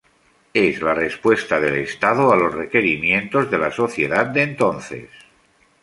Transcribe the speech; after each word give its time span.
Es 0.55 0.81
la 0.81 0.95
respuesta 0.95 1.59
del 1.59 1.75
Estado 1.75 2.31
a 2.33 2.35
los 2.35 2.55
requerimientos 2.55 3.51
de 3.51 3.59
la 3.59 3.69
Sociedad 3.71 4.25
de 4.25 4.41
Entonces. 4.41 5.09